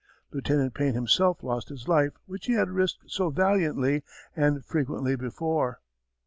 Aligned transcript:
Lieutenant 0.31 0.73
Payne 0.73 0.95
himself 0.95 1.43
lost 1.43 1.69
his 1.69 1.87
life 1.87 2.13
which 2.25 2.47
he 2.47 2.53
had 2.53 2.69
risked 2.71 3.03
so 3.11 3.29
valiantly 3.29 4.03
and 4.35 4.65
frequently 4.65 5.15
before. 5.15 5.79